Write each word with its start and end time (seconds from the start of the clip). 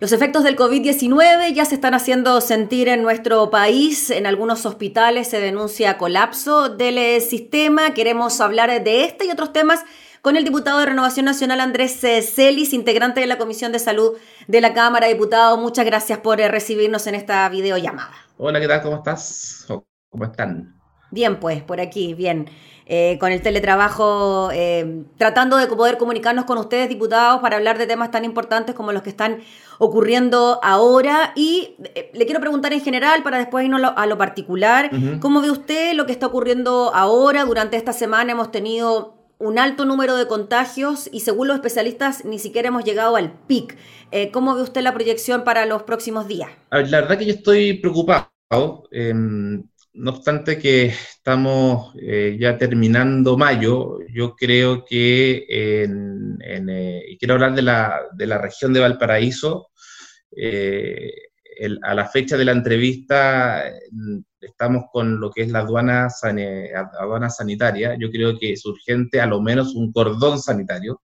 Los 0.00 0.12
efectos 0.12 0.44
del 0.44 0.56
COVID-19 0.56 1.52
ya 1.52 1.64
se 1.64 1.74
están 1.74 1.92
haciendo 1.92 2.40
sentir 2.40 2.88
en 2.88 3.02
nuestro 3.02 3.50
país. 3.50 4.10
En 4.10 4.26
algunos 4.26 4.64
hospitales 4.64 5.26
se 5.26 5.40
denuncia 5.40 5.98
colapso 5.98 6.68
del 6.68 6.98
eh, 6.98 7.20
sistema. 7.20 7.94
Queremos 7.94 8.40
hablar 8.40 8.84
de 8.84 9.04
este 9.04 9.26
y 9.26 9.32
otros 9.32 9.52
temas 9.52 9.80
con 10.22 10.36
el 10.36 10.44
diputado 10.44 10.78
de 10.78 10.86
Renovación 10.86 11.26
Nacional 11.26 11.58
Andrés 11.58 12.04
eh, 12.04 12.22
Celis, 12.22 12.74
integrante 12.74 13.20
de 13.20 13.26
la 13.26 13.38
Comisión 13.38 13.72
de 13.72 13.80
Salud 13.80 14.12
de 14.46 14.60
la 14.60 14.72
Cámara. 14.72 15.08
Diputado, 15.08 15.56
muchas 15.56 15.84
gracias 15.84 16.20
por 16.20 16.40
eh, 16.40 16.46
recibirnos 16.46 17.08
en 17.08 17.16
esta 17.16 17.48
videollamada. 17.48 18.14
Hola, 18.36 18.60
¿qué 18.60 18.68
tal? 18.68 18.82
¿Cómo 18.82 18.96
estás? 18.98 19.66
¿Cómo 20.10 20.24
están? 20.24 20.77
Bien, 21.10 21.40
pues, 21.40 21.62
por 21.62 21.80
aquí, 21.80 22.14
bien. 22.14 22.48
Eh, 22.90 23.18
con 23.20 23.32
el 23.32 23.42
teletrabajo, 23.42 24.48
eh, 24.50 25.04
tratando 25.18 25.58
de 25.58 25.66
poder 25.66 25.98
comunicarnos 25.98 26.46
con 26.46 26.56
ustedes, 26.56 26.88
diputados, 26.88 27.42
para 27.42 27.58
hablar 27.58 27.76
de 27.76 27.86
temas 27.86 28.10
tan 28.10 28.24
importantes 28.24 28.74
como 28.74 28.92
los 28.92 29.02
que 29.02 29.10
están 29.10 29.40
ocurriendo 29.76 30.58
ahora. 30.62 31.34
Y 31.36 31.76
eh, 31.94 32.10
le 32.14 32.24
quiero 32.24 32.40
preguntar 32.40 32.72
en 32.72 32.80
general, 32.80 33.22
para 33.22 33.36
después 33.36 33.66
irnos 33.66 33.92
a 33.94 34.06
lo, 34.06 34.16
particular, 34.16 34.90
¿cómo 35.20 35.42
ve 35.42 35.50
usted 35.50 35.92
lo 35.92 36.06
que 36.06 36.12
está 36.12 36.26
ocurriendo 36.26 36.90
ahora? 36.94 37.44
Durante 37.44 37.76
esta 37.76 37.92
semana 37.92 38.32
hemos 38.32 38.50
tenido 38.50 39.18
un 39.36 39.58
alto 39.58 39.84
número 39.84 40.16
de 40.16 40.26
contagios 40.26 41.10
y 41.12 41.20
según 41.20 41.48
los 41.48 41.56
especialistas 41.56 42.24
ni 42.24 42.38
siquiera 42.38 42.68
hemos 42.68 42.84
llegado 42.84 43.16
al 43.16 43.32
pic. 43.46 43.76
¿Cómo 44.32 44.54
ve 44.54 44.62
usted 44.62 44.80
la 44.80 44.94
proyección 44.94 45.44
para 45.44 45.66
los 45.66 45.82
próximos 45.82 46.26
días? 46.26 46.48
la 46.70 47.02
verdad 47.02 47.18
que 47.18 47.26
yo 47.26 47.34
estoy 47.34 47.74
preocupado. 47.74 48.30
No 49.98 50.12
obstante 50.12 50.58
que 50.60 50.86
estamos 50.86 51.92
eh, 52.00 52.36
ya 52.38 52.56
terminando 52.56 53.36
mayo, 53.36 53.98
yo 54.08 54.36
creo 54.36 54.84
que, 54.84 55.44
eh, 55.48 55.88
y 57.08 57.18
quiero 57.18 57.34
hablar 57.34 57.56
de 57.56 57.62
la, 57.62 58.02
de 58.12 58.26
la, 58.28 58.38
región 58.38 58.72
de 58.72 58.78
Valparaíso, 58.78 59.70
eh, 60.36 61.12
a 61.82 61.94
la 61.94 62.06
fecha 62.06 62.36
de 62.36 62.44
la 62.44 62.52
entrevista 62.52 63.64
estamos 64.40 64.84
con 64.92 65.18
lo 65.18 65.32
que 65.32 65.42
es 65.42 65.50
la 65.50 65.60
aduana, 65.60 66.06
aduana 67.00 67.28
sanitaria, 67.28 67.96
yo 67.98 68.08
creo 68.12 68.38
que 68.38 68.52
es 68.52 68.64
urgente 68.66 69.20
a 69.20 69.26
lo 69.26 69.42
menos 69.42 69.74
un 69.74 69.90
cordón 69.90 70.38
sanitario, 70.38 71.02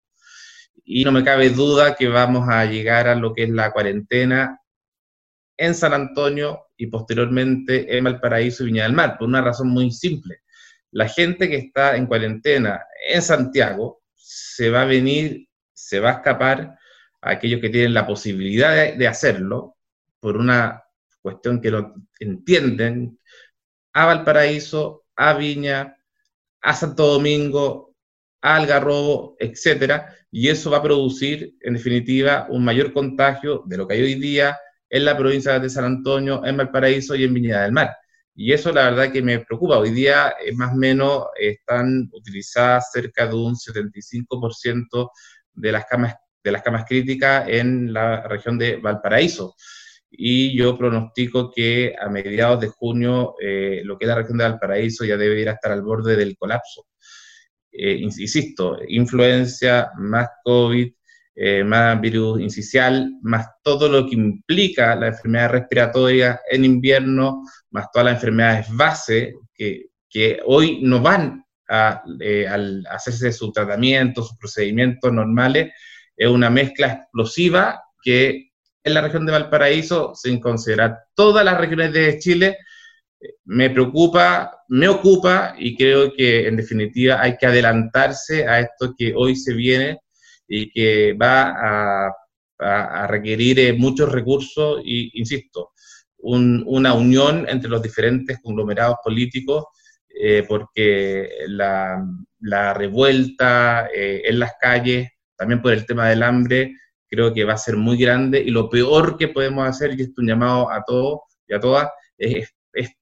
y 0.85 1.05
no 1.05 1.11
me 1.11 1.25
cabe 1.25 1.51
duda 1.51 1.97
que 1.97 2.07
vamos 2.07 2.49
a 2.49 2.65
llegar 2.65 3.09
a 3.09 3.17
lo 3.17 3.35
que 3.35 3.43
es 3.43 3.51
la 3.51 3.73
cuarentena 3.73 4.61
en 5.57 5.75
San 5.75 5.93
Antonio 5.93 6.67
y 6.77 6.87
posteriormente 6.87 7.97
en 7.97 8.05
Valparaíso 8.05 8.63
y 8.63 8.67
Viña 8.67 8.85
del 8.85 8.93
Mar, 8.93 9.17
por 9.19 9.29
una 9.29 9.43
razón 9.43 9.69
muy 9.69 9.91
simple. 9.91 10.41
La 10.91 11.09
gente 11.09 11.49
que 11.49 11.57
está 11.57 11.97
en 11.97 12.07
cuarentena 12.07 12.83
en 13.09 13.23
Santiago 13.23 14.03
se 14.15 14.71
va 14.71 14.83
a 14.83 14.87
venir, 14.87 15.49
se 15.73 16.01
va 16.01 16.11
a 16.11 16.15
escapar 16.15 16.79
a 17.21 17.31
aquellos 17.31 17.61
que 17.61 17.71
tienen 17.71 17.95
la 17.95 18.07
posibilidad 18.07 18.97
de, 18.97 19.09
hacerlo 19.09 19.77
por 20.21 20.37
una 20.37 20.83
cuestión 21.21 21.61
que 21.61 21.71
no 21.71 21.95
entienden, 22.19 23.19
a 23.93 24.07
Valparaíso, 24.07 25.05
a 25.17 25.35
Viña, 25.35 25.97
a 26.61 26.75
Santo 26.75 27.07
Domingo, 27.07 27.95
a 28.43 28.57
Algarrobo, 28.57 29.37
etcétera, 29.39 30.15
y 30.31 30.49
eso 30.49 30.71
va 30.71 30.79
a 30.79 30.83
producir, 30.83 31.55
en 31.61 31.75
definitiva, 31.75 32.47
un 32.51 32.65
mayor 32.65 32.93
contagio 32.93 33.63
de 33.67 33.77
lo 33.77 33.87
que 33.87 33.95
hay 33.95 34.03
hoy 34.03 34.15
día 34.17 34.57
en 34.95 35.05
la 35.05 35.17
provincia 35.17 35.59
de 35.59 35.69
San 35.69 35.85
Antonio, 35.85 36.47
en 36.47 36.57
Valparaíso 36.57 37.17
y 37.17 37.25
en 37.25 37.35
Viña 37.35 37.63
del 37.63 37.73
Mar. 37.73 37.97
Y 38.33 38.53
eso 38.53 38.71
la 38.71 38.85
verdad 38.85 39.11
que 39.11 39.23
me 39.23 39.41
preocupa. 39.41 39.79
Hoy 39.79 39.91
día 39.91 40.35
eh, 40.41 40.53
más 40.55 40.73
o 40.73 40.77
menos 40.77 41.25
están 41.37 42.09
utilizadas 42.13 42.93
cerca 42.93 43.27
de 43.27 43.35
un 43.35 43.57
75% 43.57 45.11
de 45.53 45.73
las 45.73 45.87
camas 45.87 46.15
de 46.45 46.53
las 46.53 46.63
camas 46.63 46.85
críticas 46.87 47.49
en 47.49 47.93
la 47.93 48.23
región 48.29 48.57
de 48.57 48.77
Valparaíso. 48.77 49.57
Y 50.11 50.57
yo 50.57 50.79
pronostico 50.79 51.51
que 51.51 51.97
a 52.01 52.09
mediados 52.09 52.61
de 52.61 52.69
junio 52.69 53.35
eh, 53.43 53.81
lo 53.83 53.99
que 53.99 54.05
es 54.05 54.09
la 54.09 54.15
región 54.15 54.39
de 54.39 54.45
Valparaíso 54.45 55.05
ya 55.05 55.17
debería 55.17 55.53
estar 55.53 55.73
al 55.73 55.83
borde 55.83 56.15
del 56.15 56.37
colapso. 56.37 56.87
Eh, 57.73 57.95
insisto, 57.95 58.79
influencia 58.87 59.91
más 59.99 60.29
COVID, 60.45 60.93
eh, 61.37 61.65
más 61.65 62.01
virus 62.01 62.41
incisional, 62.41 63.13
más 63.23 63.47
todo 63.63 63.89
lo 63.89 64.07
que 64.07 64.15
implica 64.15 64.95
la 64.95 65.09
enfermedad 65.09 65.51
respiratoria 65.51 66.41
en 66.49 66.65
invierno, 66.65 67.43
más 67.71 67.91
todas 67.93 68.07
las 68.07 68.15
enfermedades 68.15 68.67
base 68.71 69.35
que, 69.53 69.87
que 70.09 70.41
hoy 70.45 70.81
no 70.83 71.01
van 71.01 71.45
a 71.69 72.03
eh, 72.21 72.47
hacerse 72.89 73.33
su 73.33 73.51
tratamiento, 73.51 74.23
sus 74.23 74.37
procedimientos 74.39 75.13
normales, 75.13 75.73
es 76.17 76.29
una 76.29 76.51
mezcla 76.51 76.93
explosiva 76.93 77.83
que 78.03 78.51
en 78.85 78.95
la 78.95 79.01
región 79.01 79.27
de 79.27 79.33
Valparaíso, 79.33 80.13
sin 80.15 80.39
considerar 80.39 80.99
todas 81.15 81.45
las 81.45 81.59
regiones 81.59 81.93
de 81.93 82.19
Chile, 82.19 82.59
me 83.45 83.71
preocupa, 83.71 84.63
me 84.69 84.89
ocupa 84.89 85.55
y 85.59 85.77
creo 85.77 86.13
que 86.13 86.47
en 86.47 86.57
definitiva 86.57 87.21
hay 87.21 87.37
que 87.37 87.47
adelantarse 87.47 88.47
a 88.47 88.61
esto 88.61 88.95
que 88.97 89.15
hoy 89.17 89.35
se 89.35 89.55
viene 89.55 89.99
y 90.57 90.71
que 90.71 91.15
va 91.15 92.09
a, 92.09 93.07
requerir 93.09 93.59
eh, 93.59 93.73
muchos 93.73 94.11
recursos 94.11 94.81
y, 94.85 95.11
insisto, 95.19 95.73
una 96.17 96.95
unión 96.95 97.45
entre 97.49 97.69
los 97.69 97.83
diferentes 97.83 98.39
conglomerados 98.41 98.97
políticos, 99.05 99.65
eh, 100.09 100.45
porque 100.49 101.29
la, 101.49 102.01
revuelta 102.73 103.89
eh, 103.93 104.23
en 104.25 104.39
las 104.39 104.53
calles, 104.61 105.09
también 105.37 105.61
por 105.61 105.73
el 105.73 105.85
tema 105.85 106.09
del 106.09 106.23
hambre, 106.23 106.73
creo 107.09 107.35
que 107.35 107.45
va 107.45 107.55
a 107.55 107.59
ser 107.59 107.77
muy 107.77 107.99
grande 107.99 108.41
y 108.41 108.51
lo 108.51 108.71
peor 108.71 109.19
que 109.19 109.29
podemos 109.29 109.69
hacer, 109.69 109.91
y 109.91 110.03
esto 110.03 110.13
es 110.13 110.19
un 110.19 110.29
llamado 110.29 110.71
a 110.71 110.83
todos 110.87 111.19
y 111.49 111.55
a 111.55 111.61
todas, 111.61 111.89
es, 112.17 112.49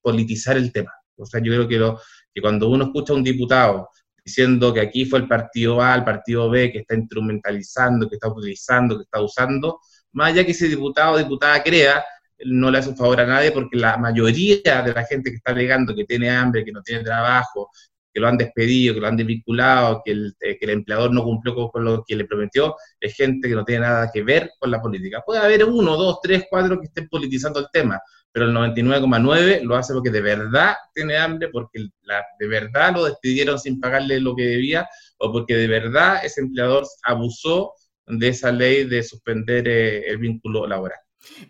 politizar 0.00 0.56
el 0.56 0.72
tema. 0.72 0.92
O 1.16 1.26
sea, 1.26 1.41
yo 1.41 1.52
creo 1.52 1.68
que, 1.68 2.41
cuando 2.41 2.70
uno 2.70 2.84
escucha 2.84 3.12
a 3.12 3.16
un 3.16 3.22
diputado 3.22 3.91
diciendo 4.25 4.72
que 4.72 4.81
aquí 4.81 5.05
fue 5.05 5.21
el 5.21 5.28
partido 5.28 5.81
A, 5.83 5.94
el 5.94 6.05
partido 6.05 6.49
B, 6.49 6.71
que 6.72 6.78
está 6.78 6.94
instrumentalizando, 6.94 8.09
que 8.09 8.16
está 8.16 8.28
utilizando, 8.28 8.97
que 8.97 9.05
está 9.05 9.21
usando, 9.21 9.81
más 10.12 10.33
allá 10.33 10.44
que 10.44 10.53
ese 10.53 10.69
diputado 10.69 11.15
o 11.15 11.19
diputada 11.19 11.62
crea, 11.62 12.05
no 12.44 12.71
le 12.71 12.78
hace 12.78 12.91
un 12.91 12.97
favor 12.97 13.21
a 13.21 13.27
nadie 13.27 13.53
porque 13.53 13.77
la 13.77 13.97
mayoría 13.97 14.83
de 14.83 14.93
la 14.93 15.05
gente 15.05 15.31
que 15.31 15.37
está 15.37 15.53
alegando 15.53 15.94
que 15.94 16.05
tiene 16.05 16.31
hambre, 16.31 16.65
que 16.65 16.72
no 16.72 16.83
tiene 16.83 17.05
trabajo, 17.05 17.71
que 18.12 18.21
lo 18.21 18.28
han 18.28 18.37
despedido, 18.37 18.94
que 18.94 19.00
lo 19.00 19.06
han 19.06 19.16
desvinculado, 19.16 20.03
que 20.05 20.12
el, 20.12 20.37
eh, 20.41 20.59
que 20.59 20.66
el 20.66 20.72
empleador 20.72 21.12
no 21.12 21.25
cumplió 21.25 21.54
con, 21.71 21.84
lo 21.84 22.04
que 22.04 22.16
le 22.16 22.27
prometió, 22.27 22.77
es 23.00 23.15
gente 23.15 23.49
que 23.49 23.54
no 23.54 23.65
tiene 23.65 23.83
nada 23.83 24.10
que 24.12 24.22
ver 24.22 24.50
con 24.59 24.71
la 24.71 24.81
política. 24.83 25.22
Puede 25.25 25.41
haber 25.41 25.65
uno, 25.65 25.97
dos, 25.97 26.19
tres, 26.22 26.44
cuatro 26.50 26.78
que 26.78 26.87
estén 26.87 27.09
politizando 27.09 27.60
el 27.60 27.66
tema, 27.72 28.00
pero 28.32 28.47
el 28.47 28.54
99,9 28.54 29.62
lo 29.62 29.76
hace 29.76 29.93
porque 29.93 30.10
de 30.10 30.22
verdad 30.22 30.75
tiene 30.94 31.16
hambre, 31.16 31.48
porque 31.48 31.87
la, 32.03 32.25
de 32.38 32.47
verdad 32.48 32.94
lo 32.94 33.04
despidieron 33.04 33.59
sin 33.59 33.78
pagarle 33.78 34.20
lo 34.20 34.34
que 34.34 34.44
debía, 34.44 34.88
o 35.19 35.31
porque 35.31 35.54
de 35.54 35.69
verdad 35.69 36.25
ese 36.25 36.41
empleador 36.41 36.84
abusó 37.04 37.72
de 38.06 38.28
esa 38.28 38.50
ley 38.50 38.84
de 38.84 39.03
suspender 39.03 39.69
eh, 39.69 40.09
el 40.09 40.19
vínculo 40.19 40.66
laboral. 40.66 40.98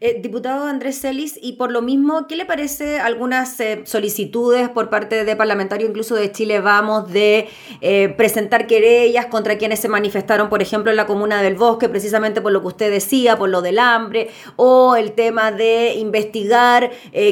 Eh, 0.01 0.21
diputado 0.21 0.67
Andrés 0.67 1.01
Celis, 1.01 1.39
y 1.41 1.53
por 1.53 1.73
lo 1.73 1.81
mismo, 1.81 2.27
¿qué 2.27 2.37
le 2.37 2.45
parece 2.45 3.01
algunas 3.01 3.59
eh, 3.61 3.83
solicitudes 3.85 4.69
por 4.69 4.91
parte 4.91 5.25
de 5.25 5.37
parlamentarios, 5.37 5.89
incluso 5.89 6.15
de 6.15 6.31
Chile 6.31 6.61
Vamos, 6.61 7.11
de 7.11 7.49
eh, 7.81 8.11
presentar 8.17 8.67
querellas 8.67 9.27
contra 9.27 9.57
quienes 9.57 9.81
se 9.81 9.89
manifestaron, 9.89 10.51
por 10.51 10.61
ejemplo, 10.61 10.91
en 10.91 10.97
la 10.97 11.07
comuna 11.07 11.41
del 11.41 11.55
Bosque, 11.55 11.89
precisamente 11.89 12.43
por 12.43 12.53
lo 12.53 12.61
que 12.61 12.69
usted 12.69 12.91
decía, 12.91 13.39
por 13.39 13.49
lo 13.49 13.63
del 13.63 13.79
hambre, 13.79 14.29
o 14.57 14.97
el 14.97 15.13
tema 15.13 15.53
de 15.53 15.95
investigar 15.95 16.91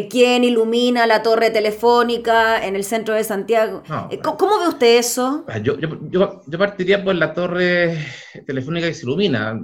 quién 0.08 0.44
ilumina 0.44 1.06
la 1.06 1.22
torre 1.22 1.50
telefónica 1.50 2.64
en 2.64 2.76
el 2.76 2.84
centro 2.84 3.14
de 3.14 3.24
Santiago? 3.24 3.82
¿Cómo, 4.22 4.58
ve 4.60 4.68
usted 4.68 4.98
eso? 4.98 5.44
Ah, 5.48 5.58
yo, 5.58 5.78
yo, 5.78 6.42
yo 6.46 6.58
partiría 6.58 7.02
por 7.02 7.14
la 7.14 7.34
torre 7.34 7.98
telefónica 8.46 8.86
que 8.86 8.94
se 8.94 9.04
ilumina 9.04 9.60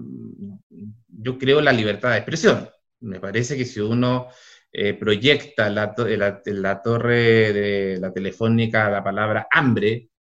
yo 1.27 1.39
creo 1.39 1.61
la 1.61 1.73
libertad 1.73 2.13
de 2.13 2.19
expresión. 2.19 2.69
Me 3.01 3.19
parece 3.19 3.57
que 3.57 3.65
si 3.65 3.81
uno 3.81 4.29
eh, 4.73 4.95
proyecta 4.95 5.69
la, 5.71 5.93
la, 5.97 6.41
la, 6.45 6.83
torre 6.83 7.53
de 7.53 7.99
la 7.99 8.13
telefónica 8.13 8.89
la 8.89 9.03
palabra 9.03 9.49
hambre, 9.51 10.11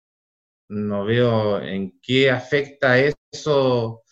no 0.69 1.05
veo 1.05 1.61
en 1.63 2.01
qué 2.03 2.31
afecta 2.31 2.99
eso, 2.99 4.03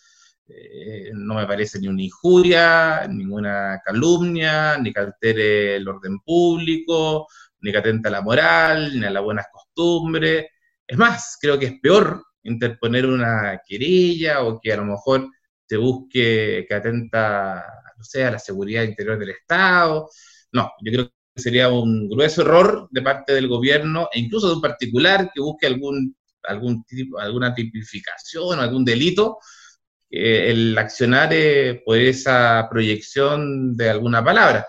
eh, 0.47 1.11
no 1.13 1.35
me 1.35 1.45
parece 1.45 1.79
ni 1.79 1.89
una 1.89 2.01
injuria, 2.01 3.07
ninguna 3.09 3.81
calumnia, 3.83 4.77
ni 4.77 4.93
que 4.93 4.99
altere 5.01 5.75
el 5.75 5.87
orden 5.89 6.19
público, 6.19 7.27
ni 7.59 7.73
que 7.73 7.77
atenta 7.79 8.07
a 8.07 8.13
la 8.13 8.21
moral, 8.21 8.97
ni 8.97 9.05
a 9.05 9.11
las 9.11 9.23
buenas 9.23 9.47
costumbres. 9.51 10.45
Es 10.87 10.97
más, 10.97 11.37
creo 11.41 11.59
que 11.59 11.65
es 11.65 11.79
peor 11.81 12.23
interponer 12.43 13.05
una 13.05 13.59
querella 13.67 14.43
o 14.43 14.61
que 14.61 14.71
a 14.71 14.77
lo 14.77 14.85
mejor 14.85 15.27
se 15.67 15.77
busque 15.77 16.65
que 16.67 16.75
atenta, 16.75 17.63
no 17.97 18.23
a 18.27 18.31
la 18.31 18.39
seguridad 18.39 18.83
interior 18.83 19.17
del 19.17 19.31
Estado. 19.31 20.09
No, 20.51 20.71
yo 20.81 20.91
creo 20.91 21.11
que 21.35 21.41
sería 21.41 21.69
un 21.69 22.07
grueso 22.09 22.41
error 22.41 22.87
de 22.91 23.01
parte 23.01 23.33
del 23.33 23.47
gobierno 23.47 24.09
e 24.13 24.19
incluso 24.19 24.47
de 24.47 24.55
un 24.55 24.61
particular 24.61 25.31
que 25.33 25.41
busque 25.41 25.67
algún, 25.67 26.15
algún 26.43 26.83
tipo, 26.85 27.19
alguna 27.19 27.53
tipificación 27.53 28.59
o 28.59 28.61
algún 28.61 28.85
delito 28.85 29.37
el 30.09 30.77
accionar 30.77 31.29
por 31.85 31.97
esa 31.97 32.67
proyección 32.69 33.75
de 33.75 33.89
alguna 33.89 34.23
palabra. 34.23 34.65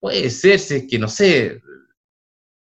Puede 0.00 0.30
ser, 0.30 0.58
si 0.60 0.76
es 0.76 0.86
que, 0.88 0.98
no 0.98 1.08
sé, 1.08 1.60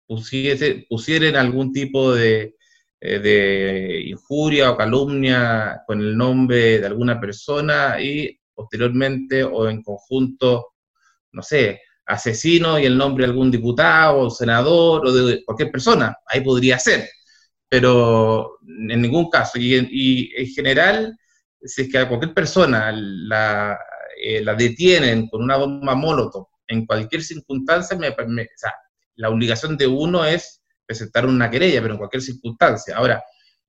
pusiese, 0.07 0.87
pusieran 0.89 1.37
algún 1.37 1.73
tipo 1.73 2.15
de, 2.15 2.43
eh, 2.43 2.55
de 3.05 4.03
injuria 4.07 4.71
o 4.71 4.77
calumnia 4.77 5.83
con 5.87 6.01
el 6.01 6.17
nombre 6.17 6.81
de 6.81 6.87
alguna 6.87 7.21
persona 7.21 8.01
y 8.01 8.41
posteriormente 8.55 9.45
o 9.45 9.69
en 9.69 9.83
conjunto, 9.83 10.75
no 11.33 11.43
sé, 11.43 11.83
asesino 12.07 12.79
y 12.79 12.87
el 12.87 12.97
nombre 12.97 13.25
de 13.25 13.31
algún 13.31 13.51
diputado 13.51 14.21
o 14.21 14.31
senador 14.31 15.07
o 15.07 15.13
de 15.13 15.45
cualquier 15.45 15.71
persona, 15.71 16.17
ahí 16.27 16.41
podría 16.41 16.79
ser, 16.79 17.09
pero 17.69 18.59
en 18.63 19.03
ningún 19.03 19.29
caso. 19.29 19.59
Y, 19.59 20.33
en 20.37 20.47
general, 20.49 21.17
si 21.63 21.83
es 21.83 21.93
que 21.93 21.99
a 21.99 22.09
cualquier 22.09 22.33
persona 22.33 22.93
la, 22.93 23.79
eh, 24.23 24.43
la 24.43 24.55
detienen 24.55 25.29
con 25.29 25.43
una 25.43 25.57
bomba 25.57 25.95
molotov 25.95 26.47
en 26.69 26.87
cualquier 26.87 27.23
circunstancia, 27.23 27.97
me, 27.99 28.09
o 28.09 28.15
sea, 28.57 28.75
la 29.17 29.29
obligación 29.29 29.77
de 29.77 29.87
uno 29.87 30.25
es 30.25 30.64
presentar 30.87 31.27
una 31.27 31.51
querella, 31.51 31.81
pero 31.81 31.95
en 31.95 31.99
cualquier 31.99 32.23
circunstancia. 32.23 32.97
Ahora, 32.97 33.23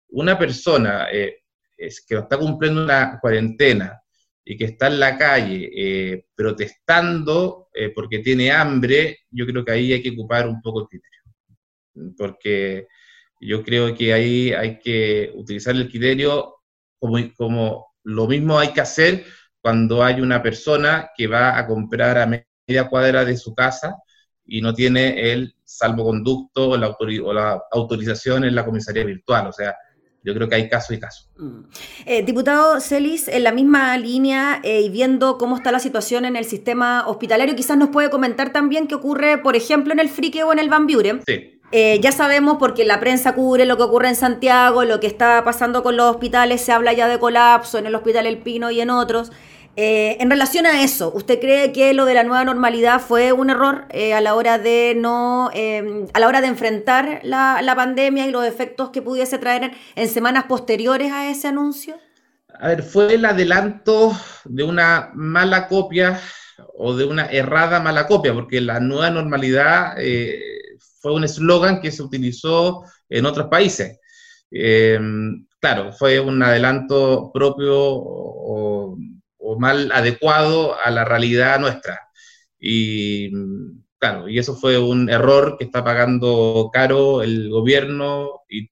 una 0.09 0.37
persona 0.37 1.07
eh, 1.11 1.43
es 1.77 2.05
que 2.05 2.15
está 2.15 2.37
cumpliendo 2.37 2.83
una 2.83 3.19
cuarentena 3.19 4.01
y 4.43 4.55
que 4.57 4.65
está 4.65 4.87
en 4.87 4.99
la 4.99 5.17
calle 5.17 5.69
eh, 5.75 6.25
protestando 6.35 7.69
eh, 7.73 7.89
porque 7.89 8.19
tiene 8.19 8.51
hambre, 8.51 9.19
yo 9.31 9.45
creo 9.45 9.65
que 9.65 9.71
ahí 9.71 9.93
hay 9.93 10.01
que 10.01 10.11
ocupar 10.11 10.47
un 10.47 10.61
poco 10.61 10.81
el 10.81 10.87
criterio. 10.87 12.15
Porque 12.17 12.87
yo 13.39 13.63
creo 13.63 13.95
que 13.95 14.13
ahí 14.13 14.53
hay 14.53 14.79
que 14.79 15.31
utilizar 15.35 15.75
el 15.75 15.89
criterio 15.89 16.57
como, 16.99 17.17
como 17.35 17.87
lo 18.03 18.27
mismo 18.27 18.59
hay 18.59 18.71
que 18.71 18.81
hacer 18.81 19.25
cuando 19.61 20.03
hay 20.03 20.21
una 20.21 20.43
persona 20.43 21.09
que 21.17 21.27
va 21.27 21.57
a 21.57 21.65
comprar 21.65 22.17
a 22.19 22.27
media 22.27 22.87
cuadra 22.87 23.25
de 23.25 23.35
su 23.35 23.55
casa 23.55 23.95
y 24.45 24.61
no 24.61 24.73
tiene 24.73 25.31
el 25.31 25.54
salvoconducto 25.65 26.69
o 26.69 26.77
la, 26.77 26.89
o 26.89 27.33
la 27.33 27.61
autorización 27.71 28.45
en 28.45 28.55
la 28.55 28.63
comisaría 28.63 29.03
virtual. 29.03 29.47
O 29.47 29.51
sea, 29.51 29.75
yo 30.25 30.33
creo 30.33 30.49
que 30.49 30.55
hay 30.55 30.69
caso 30.69 30.93
y 30.93 30.99
caso. 30.99 31.25
Mm. 31.37 31.59
Eh, 32.05 32.23
diputado 32.23 32.79
Celis, 32.79 33.27
en 33.27 33.43
la 33.43 33.51
misma 33.51 33.97
línea 33.97 34.59
eh, 34.63 34.81
y 34.81 34.89
viendo 34.89 35.37
cómo 35.37 35.55
está 35.55 35.71
la 35.71 35.79
situación 35.79 36.25
en 36.25 36.35
el 36.35 36.45
sistema 36.45 37.07
hospitalario, 37.07 37.55
quizás 37.55 37.77
nos 37.77 37.89
puede 37.89 38.09
comentar 38.09 38.51
también 38.51 38.87
qué 38.87 38.95
ocurre, 38.95 39.37
por 39.37 39.55
ejemplo, 39.55 39.93
en 39.93 39.99
el 39.99 40.09
Frique 40.09 40.43
o 40.43 40.51
en 40.51 40.59
el 40.59 40.69
Van 40.69 40.87
Buren. 40.87 41.21
Sí. 41.25 41.51
Eh, 41.71 41.99
ya 41.99 42.11
sabemos 42.11 42.57
porque 42.59 42.85
la 42.85 42.99
prensa 42.99 43.35
cubre 43.35 43.65
lo 43.65 43.77
que 43.77 43.83
ocurre 43.83 44.07
en 44.07 44.15
Santiago, 44.15 44.83
lo 44.83 44.99
que 44.99 45.07
está 45.07 45.43
pasando 45.43 45.83
con 45.83 45.97
los 45.97 46.09
hospitales, 46.09 46.61
se 46.61 46.71
habla 46.71 46.93
ya 46.93 47.07
de 47.07 47.19
colapso 47.19 47.77
en 47.77 47.85
el 47.85 47.95
Hospital 47.95 48.25
El 48.27 48.37
Pino 48.39 48.71
y 48.71 48.81
en 48.81 48.89
otros. 48.89 49.31
Eh, 49.77 50.15
en 50.21 50.29
relación 50.29 50.65
a 50.65 50.83
eso, 50.83 51.11
¿usted 51.13 51.39
cree 51.39 51.73
que 51.73 51.93
lo 51.93 52.05
de 52.05 52.13
la 52.13 52.23
nueva 52.23 52.45
normalidad 52.45 53.01
fue 53.01 53.33
un 53.33 53.49
error 53.49 53.85
eh, 53.89 54.13
a 54.13 54.21
la 54.21 54.35
hora 54.35 54.57
de 54.57 54.93
no, 54.95 55.49
em, 55.53 56.07
a 56.13 56.19
la 56.19 56.27
hora 56.27 56.39
de 56.39 56.47
enfrentar 56.47 57.19
la, 57.23 57.73
pandemia 57.75 58.25
y 58.25 58.31
los 58.31 58.45
efectos 58.45 58.91
que 58.91 59.01
pudiese 59.01 59.37
traer 59.37 59.73
en, 59.95 60.07
semanas 60.07 60.45
posteriores 60.45 61.11
a 61.11 61.29
ese 61.29 61.49
anuncio? 61.49 61.95
A 62.57 62.69
ver, 62.69 62.83
fue 62.83 63.15
el 63.15 63.25
adelanto 63.25 64.13
de 64.45 64.63
una 64.63 65.11
mala 65.13 65.67
copia 65.67 66.21
o 66.77 66.95
de 66.95 67.03
una 67.03 67.25
errada 67.25 67.81
mala 67.81 68.07
copia, 68.07 68.33
porque 68.33 68.61
la 68.61 68.79
nueva 68.79 69.09
normalidad 69.09 69.95
eh, 69.97 70.39
fue 71.01 71.13
un 71.13 71.25
eslogan 71.25 71.81
que 71.81 71.91
se 71.91 72.01
utilizó 72.01 72.83
en 73.09 73.25
otros 73.25 73.47
países. 73.47 73.99
Em, 74.51 75.45
claro, 75.59 75.91
fue 75.91 76.21
un 76.21 76.41
adelanto 76.41 77.29
propio 77.33 77.75
o 77.77 78.97
o 79.45 79.59
mal 79.59 79.91
adecuado 79.91 80.75
a 80.83 80.89
la 80.91 81.05
realidad 81.05 81.59
nuestra. 81.59 82.09
Y 82.59 83.31
claro, 83.99 84.27
y 84.27 84.39
eso 84.39 84.55
fue 84.55 84.77
un 84.79 85.09
error 85.09 85.55
que 85.57 85.65
está 85.65 85.83
pagando 85.83 86.69
caro 86.73 87.21
el 87.21 87.49
gobierno 87.49 88.41
y 88.49 88.69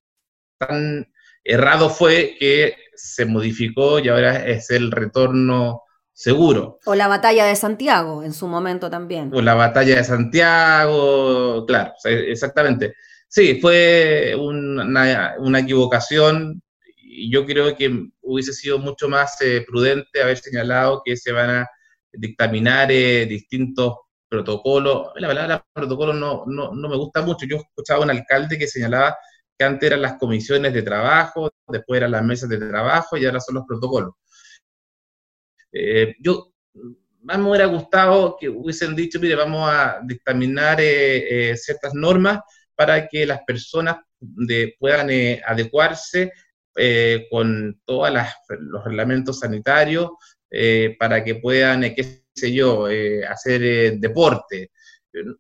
tan 0.58 1.08
errado 1.44 1.90
fue 1.90 2.36
que 2.40 2.76
se 2.96 3.26
modificó 3.26 4.00
y 4.00 4.10
ahora 4.10 4.48
es 4.48 4.72
el 4.72 4.92
retorno 4.92 5.84
seguro. 6.12 6.80
O 6.86 6.96
la 6.96 7.08
batalla 7.08 7.46
de 7.46 7.56
Santiago 7.56 8.24
en 8.24 8.34
su 8.34 8.48
momento 8.48 8.90
también. 8.90 9.32
O 9.34 9.42
la 9.42 9.54
batalla 9.54 9.98
de 9.98 10.04
Santiago, 10.04 11.66
claro, 11.66 11.94
exactamente. 12.04 12.96
Sí, 13.28 13.60
fue 13.60 14.36
una, 14.38 15.36
una 15.40 15.60
equivocación 15.60 16.63
y 17.16 17.32
yo 17.32 17.46
creo 17.46 17.76
que 17.76 18.10
hubiese 18.22 18.54
sido 18.54 18.80
mucho 18.80 19.08
más 19.08 19.40
eh, 19.42 19.64
prudente 19.68 20.22
haber 20.22 20.38
señalado 20.38 21.02
que 21.06 21.16
se 21.16 21.32
van 21.32 21.50
a 21.50 21.70
dictaminar 22.12 22.92
eh, 22.92 23.26
distintos 23.26 23.96
protocolos. 24.28 25.10
La 25.16 25.28
palabra 25.28 25.66
protocolo 25.74 26.14
no, 26.14 26.44
no, 26.48 26.74
no, 26.74 26.90
me 26.90 26.98
gusta 26.98 27.22
mucho. 27.22 27.46
Yo 27.46 27.58
escuchaba 27.58 28.02
a 28.02 28.04
un 28.04 28.10
alcalde 28.10 28.58
que 28.58 28.68
señalaba 28.68 29.16
que 29.58 29.66
antes 29.66 29.88
eran 29.88 30.02
las 30.02 30.18
comisiones 30.18 30.74
de 30.74 30.82
trabajo, 30.82 31.52
después 31.68 32.00
eran 32.00 32.12
las 32.12 32.24
mesas 32.24 32.50
de 32.50 32.58
trabajo 32.58 33.16
y 33.16 33.26
ahora 33.26 33.40
son 33.40 33.56
los 33.56 33.66
protocolos. 33.68 34.14
Eh, 35.72 36.16
yo 36.20 36.52
más 37.22 37.38
me 37.38 37.50
hubiera 37.50 37.68
gustado 37.68 38.36
que 38.40 38.50
hubiesen 38.50 38.96
dicho, 38.96 39.20
mire, 39.20 39.36
vamos 39.36 39.70
a 39.70 40.02
dictaminar 40.04 40.80
ciertas 41.56 41.94
normas 41.94 42.40
para 42.76 43.08
que 43.08 43.26
las 43.26 43.42
personas 43.44 43.98
de, 44.20 44.76
puedan 44.80 45.10
adecuarse 45.46 46.34
eh, 46.76 47.28
con 47.30 47.82
todos 47.86 48.10
los 48.50 48.84
reglamentos 48.84 49.40
sanitarios 49.40 50.10
eh, 50.50 50.96
para 50.98 51.24
que 51.24 51.36
puedan, 51.36 51.84
eh, 51.84 51.94
qué 51.94 52.24
sé 52.34 52.52
yo, 52.52 52.88
hacer 53.30 54.00
deporte, 54.00 54.72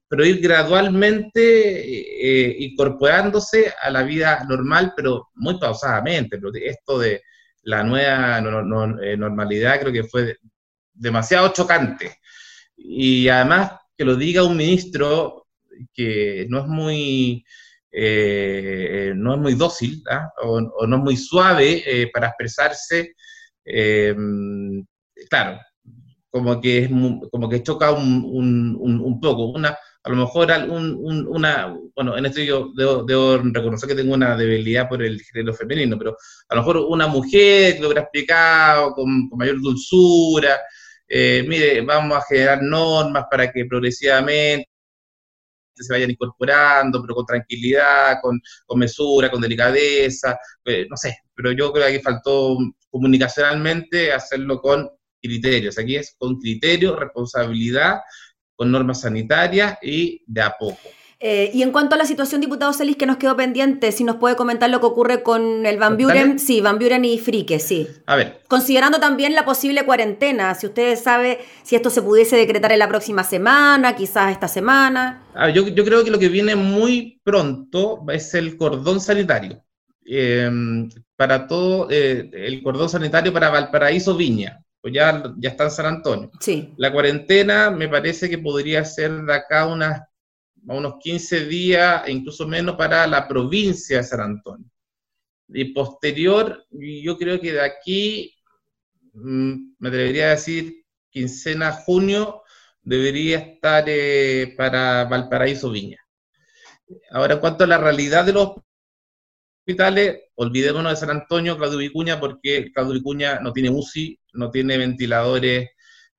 pero 0.07 0.23
ir 0.23 0.39
gradualmente 0.39 2.55
incorporándose 2.59 3.73
a 3.81 3.89
la 3.89 4.03
vida 4.03 4.45
normal, 4.47 4.93
pero 4.95 5.29
muy 5.33 5.57
pausadamente. 5.57 6.39
Esto 6.63 6.99
de 6.99 7.23
la 7.63 7.83
nueva 7.83 8.39
normalidad 8.39 9.79
creo 9.79 9.91
que 9.91 10.03
fue 10.03 10.37
demasiado 10.93 11.51
chocante. 11.51 12.19
Y 12.77 13.27
además 13.27 13.71
que 13.97 14.05
lo 14.05 14.15
diga 14.15 14.43
un 14.43 14.57
ministro 14.57 15.47
que 15.91 16.45
no 16.49 16.59
es 16.59 16.67
muy 16.67 17.43
eh, 17.95 19.13
no 19.15 19.35
es 19.35 19.39
muy 19.39 19.53
dócil 19.53 20.01
¿ah? 20.09 20.27
o, 20.41 20.59
no 20.87 20.95
es 20.97 21.03
muy 21.03 21.15
suave 21.15 21.83
eh, 21.85 22.09
para 22.11 22.27
expresarse, 22.27 23.13
eh, 23.63 24.15
claro, 25.29 25.59
como 26.31 26.59
que, 26.59 26.79
es 26.79 26.89
como 26.89 27.47
que 27.47 27.61
choca 27.61 27.91
un, 27.91 29.19
poco. 29.21 29.45
Una, 29.51 29.77
a 30.03 30.09
lo 30.09 30.15
mejor 30.15 30.51
una, 31.27 31.77
bueno, 31.95 32.17
en 32.17 32.25
esto 32.25 32.41
yo 32.41 32.71
debo, 32.75 33.37
reconocer 33.37 33.89
que 33.89 33.95
tengo 33.95 34.15
una 34.15 34.35
debilidad 34.35 34.89
por 34.89 35.03
el 35.03 35.21
género 35.21 35.53
femenino, 35.53 35.95
pero 35.95 36.17
a 36.49 36.55
lo 36.55 36.61
mejor 36.61 36.77
una 36.89 37.05
mujer 37.05 37.79
lo 37.79 37.87
hubiera 37.87 38.01
explicado 38.01 38.93
con 38.93 39.29
mayor 39.37 39.61
dulzura, 39.61 40.59
mire, 41.07 41.81
vamos 41.81 42.17
a 42.17 42.25
generar 42.27 42.63
normas 42.63 43.25
para 43.29 43.51
que 43.51 43.65
progresivamente 43.65 44.72
se 45.75 45.93
vayan 45.93 46.11
incorporando, 46.11 47.01
pero 47.01 47.15
con 47.15 47.25
tranquilidad, 47.25 48.17
con, 48.21 48.39
mesura, 48.77 49.31
con 49.31 49.41
delicadeza, 49.41 50.37
eh, 50.65 50.85
no 50.89 50.97
sé, 50.97 51.17
pero 51.35 51.51
yo 51.51 51.71
creo 51.71 51.87
que 51.87 51.99
faltó 51.99 52.57
comunicacionalmente 52.89 54.11
hacerlo 54.11 54.61
con 54.61 54.89
criterios. 55.21 55.79
Aquí 55.79 55.95
es 55.95 56.15
con 56.17 56.37
criterio, 56.37 56.95
responsabilidad, 56.95 58.01
con 58.55 58.71
normas 58.71 59.01
sanitarias 59.01 59.77
y 59.81 60.23
de 60.27 60.41
a 60.41 60.55
poco. 60.59 61.02
Eh, 61.25 61.51
y 61.53 61.63
en 61.63 61.71
cuanto 61.71 61.95
a 61.95 61.97
la 61.97 62.05
situación, 62.05 62.41
diputado 62.41 62.73
Celis, 62.73 62.97
que 62.97 63.05
nos 63.05 63.15
quedó 63.15 63.37
pendiente, 63.37 63.93
si 63.93 64.03
nos 64.03 64.17
puede 64.17 64.35
comentar 64.35 64.69
lo 64.69 64.81
que 64.81 64.87
ocurre 64.87 65.23
con 65.23 65.65
el 65.65 65.77
Van 65.77 65.95
Buren, 65.95 66.37
sí, 66.37 66.59
Van 66.59 66.77
Buren 66.77 67.05
y 67.05 67.17
Frique, 67.17 67.59
sí. 67.59 67.87
A 68.07 68.17
ver. 68.17 68.41
Considerando 68.49 68.99
también 68.99 69.33
la 69.33 69.45
posible 69.45 69.85
cuarentena, 69.85 70.53
si 70.53 70.67
usted 70.67 70.97
sabe 70.97 71.39
si 71.63 71.77
esto 71.77 71.89
se 71.89 72.01
pudiese 72.01 72.35
decretar 72.35 72.73
en 72.73 72.79
la 72.79 72.89
próxima 72.89 73.23
semana, 73.23 73.95
quizás 73.95 74.33
esta 74.33 74.49
semana. 74.49 75.23
yo, 75.53 75.63
creo 75.85 76.03
que 76.03 76.11
lo 76.11 76.19
que 76.19 76.27
viene 76.27 76.57
muy 76.57 77.21
pronto 77.23 78.03
es 78.11 78.33
el 78.33 78.57
cordón 78.57 78.99
sanitario. 78.99 79.63
Em, 80.05 80.89
para 81.15 81.47
todo, 81.47 81.87
eh, 81.89 82.29
el 82.33 82.61
cordón 82.61 82.89
sanitario 82.89 83.31
para 83.31 83.49
Valparaíso 83.49 84.17
Viña, 84.17 84.61
pues 84.81 84.93
ya, 84.93 85.23
ya 85.37 85.51
está 85.51 85.63
en 85.63 85.71
San 85.71 85.85
Antonio. 85.85 86.29
Sí. 86.41 86.73
La 86.75 86.91
cuarentena 86.91 87.71
me 87.71 87.87
parece 87.87 88.29
que 88.29 88.39
podría 88.39 88.83
ser 88.83 89.21
de 89.21 89.33
acá 89.33 89.67
unas 89.67 90.01
a 90.67 90.73
unos 90.73 90.95
15 91.01 91.45
días, 91.45 92.07
incluso 92.09 92.47
menos, 92.47 92.75
para 92.75 93.05
la 93.07 93.27
provincia 93.27 93.97
de 93.97 94.03
San 94.03 94.21
Antonio. 94.21 94.69
Y 95.49 95.73
posterior, 95.73 96.65
yo 96.71 97.17
creo 97.17 97.39
que 97.39 97.53
de 97.53 97.61
aquí, 97.61 98.33
mm, 99.13 99.75
me 99.79 99.89
debería 99.89 100.29
decir, 100.29 100.85
quincena 101.09 101.71
junio, 101.71 102.43
debería 102.81 103.39
estar 103.39 103.85
eh, 103.87 104.53
para 104.57 105.05
Valparaíso 105.05 105.71
Viña. 105.71 105.99
Ahora, 107.11 107.35
en 107.35 107.39
cuanto 107.39 107.63
a 107.63 107.67
la 107.67 107.77
realidad 107.77 108.25
de 108.25 108.33
los 108.33 108.55
hospitales, 109.59 110.23
olvidémonos 110.35 110.91
de 110.91 110.97
San 110.97 111.09
Antonio, 111.09 111.57
Claudio 111.57 111.77
Vicuña, 111.77 112.19
porque 112.19 112.71
Claudio 112.73 112.95
Vicuña 112.95 113.39
no 113.39 113.53
tiene 113.53 113.69
UCI, 113.69 114.19
no 114.33 114.51
tiene 114.51 114.77
ventiladores 114.77 115.69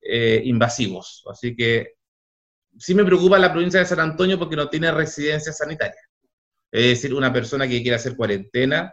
eh, 0.01 0.43
invasivos. 0.45 1.23
Así 1.31 1.55
que 1.55 1.94
sí 2.79 2.95
me 2.95 3.05
preocupa 3.05 3.39
la 3.39 3.53
provincia 3.53 3.81
de 3.81 3.87
San 3.87 4.01
Antonio 4.01 4.39
porque 4.39 4.57
no 4.57 4.69
tiene 4.69 4.91
residencia 4.91 5.53
sanitaria. 5.53 6.01
Es 6.71 6.87
decir, 6.87 7.15
una 7.15 7.33
persona 7.33 7.69
que 7.69 7.83
quiere 7.83 7.97
hacer 7.97 8.17
cuarentena 8.17 8.93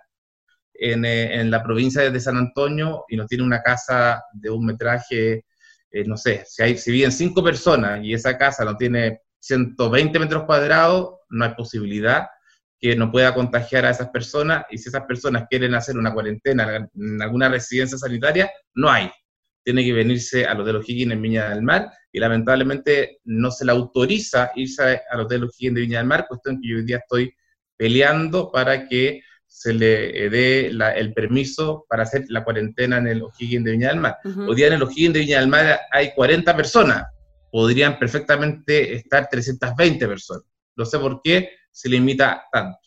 en, 0.73 1.05
eh, 1.05 1.43
la 1.45 1.63
provincia 1.63 2.09
de 2.09 2.19
San 2.19 2.37
Antonio 2.37 3.05
y 3.09 3.17
no 3.17 3.25
tiene 3.25 3.43
una 3.43 3.61
casa 3.61 4.23
de 4.33 4.49
un 4.49 4.65
metraje, 4.65 5.45
eh, 5.91 6.03
no 6.05 6.17
sé, 6.17 6.43
si, 6.47 6.63
hay, 6.63 6.77
si 6.77 6.91
viven 6.91 7.11
cinco 7.11 7.43
personas 7.43 8.03
y 8.03 8.13
esa 8.13 8.37
casa 8.37 8.65
no 8.65 8.77
tiene 8.77 9.21
120 9.39 10.19
metros 10.19 10.43
cuadrados, 10.45 11.15
no 11.29 11.45
hay 11.45 11.53
posibilidad 11.55 12.27
que 12.79 12.95
no 12.95 13.11
pueda 13.11 13.33
contagiar 13.33 13.85
a 13.85 13.91
esas 13.91 14.09
personas 14.09 14.65
y 14.71 14.77
si 14.77 14.89
esas 14.89 15.05
personas 15.05 15.45
quieren 15.49 15.75
hacer 15.75 15.97
una 15.97 16.13
cuarentena 16.13 16.87
en 16.93 17.21
alguna 17.21 17.49
residencia 17.49 17.97
sanitaria, 17.97 18.51
no 18.73 18.89
hay 18.89 19.11
tiene 19.63 19.83
que 19.83 19.93
venirse 19.93 20.45
al 20.45 20.61
Hotel 20.61 20.77
O'Higgins 20.77 21.13
en 21.13 21.21
Viña 21.21 21.49
del 21.49 21.61
Mar 21.61 21.91
y 22.11 22.19
lamentablemente 22.19 23.19
no 23.25 23.51
se 23.51 23.65
le 23.65 23.71
autoriza 23.71 24.51
irse 24.55 25.01
al 25.09 25.21
Hotel 25.21 25.43
O'Higgins 25.43 25.75
de 25.75 25.81
Viña 25.81 25.97
del 25.99 26.07
Mar, 26.07 26.25
cuestión 26.27 26.59
que 26.61 26.67
yo 26.67 26.77
hoy 26.77 26.85
día 26.85 26.97
estoy 26.97 27.33
peleando 27.77 28.51
para 28.51 28.87
que 28.87 29.21
se 29.47 29.73
le 29.73 30.29
dé 30.29 30.67
el 30.67 31.13
permiso 31.13 31.85
para 31.89 32.03
hacer 32.03 32.25
la 32.29 32.43
cuarentena 32.43 32.97
en 32.97 33.07
el 33.07 33.21
O'Higgins 33.21 33.65
de 33.65 33.71
Viña 33.71 33.89
del 33.89 33.99
Mar. 33.99 34.17
Hoy 34.23 34.55
día 34.55 34.67
en 34.67 34.73
el 34.73 34.83
O'Higgins 34.83 35.13
de 35.13 35.19
Viña 35.19 35.39
del 35.39 35.49
Mar 35.49 35.79
hay 35.91 36.13
40 36.13 36.55
personas, 36.55 37.05
podrían 37.51 37.99
perfectamente 37.99 38.93
estar 38.93 39.27
320 39.29 40.07
personas. 40.07 40.45
No 40.75 40.85
sé 40.85 40.97
por 40.99 41.21
qué 41.21 41.51
se 41.69 41.89
limita 41.89 42.45
tanto. 42.51 42.79